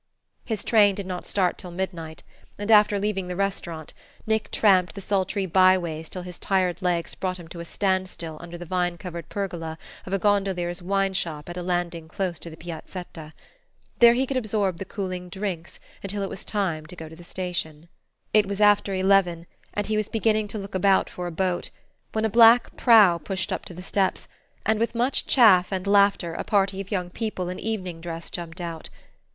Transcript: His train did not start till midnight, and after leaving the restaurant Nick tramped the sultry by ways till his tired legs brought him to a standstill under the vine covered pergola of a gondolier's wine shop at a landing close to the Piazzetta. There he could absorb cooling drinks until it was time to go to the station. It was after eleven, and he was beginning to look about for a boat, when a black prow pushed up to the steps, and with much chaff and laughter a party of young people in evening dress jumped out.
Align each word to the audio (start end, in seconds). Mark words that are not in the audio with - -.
His 0.43 0.63
train 0.63 0.95
did 0.95 1.05
not 1.05 1.27
start 1.27 1.59
till 1.59 1.69
midnight, 1.69 2.23
and 2.57 2.71
after 2.71 2.97
leaving 2.97 3.27
the 3.27 3.35
restaurant 3.35 3.93
Nick 4.25 4.49
tramped 4.49 4.95
the 4.95 4.99
sultry 4.99 5.45
by 5.45 5.77
ways 5.77 6.09
till 6.09 6.23
his 6.23 6.39
tired 6.39 6.81
legs 6.81 7.13
brought 7.13 7.37
him 7.37 7.47
to 7.49 7.59
a 7.59 7.65
standstill 7.65 8.39
under 8.41 8.57
the 8.57 8.65
vine 8.65 8.97
covered 8.97 9.29
pergola 9.29 9.77
of 10.07 10.11
a 10.11 10.17
gondolier's 10.17 10.81
wine 10.81 11.13
shop 11.13 11.49
at 11.49 11.55
a 11.55 11.61
landing 11.61 12.07
close 12.07 12.39
to 12.39 12.49
the 12.49 12.57
Piazzetta. 12.57 13.33
There 13.99 14.15
he 14.15 14.25
could 14.25 14.37
absorb 14.37 14.81
cooling 14.87 15.29
drinks 15.29 15.79
until 16.01 16.23
it 16.23 16.29
was 16.31 16.43
time 16.43 16.87
to 16.87 16.95
go 16.95 17.07
to 17.07 17.15
the 17.15 17.23
station. 17.23 17.87
It 18.33 18.47
was 18.47 18.59
after 18.59 18.95
eleven, 18.95 19.45
and 19.75 19.85
he 19.85 19.97
was 19.97 20.09
beginning 20.09 20.47
to 20.47 20.57
look 20.57 20.73
about 20.73 21.11
for 21.11 21.27
a 21.27 21.31
boat, 21.31 21.69
when 22.13 22.25
a 22.25 22.27
black 22.27 22.75
prow 22.75 23.19
pushed 23.19 23.53
up 23.53 23.65
to 23.65 23.73
the 23.75 23.83
steps, 23.83 24.27
and 24.65 24.79
with 24.79 24.95
much 24.95 25.27
chaff 25.27 25.71
and 25.71 25.85
laughter 25.85 26.33
a 26.33 26.43
party 26.43 26.81
of 26.81 26.89
young 26.89 27.11
people 27.11 27.49
in 27.49 27.59
evening 27.59 28.01
dress 28.01 28.31
jumped 28.31 28.59
out. 28.59 28.89